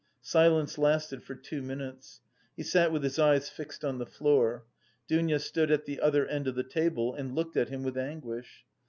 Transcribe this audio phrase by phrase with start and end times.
[0.23, 2.21] Silence lasted for two minutes.
[2.57, 4.65] He sat with his eyes fixed on the floor;
[5.07, 8.65] Dounia stood at the other end of the table and looked at him with anguish.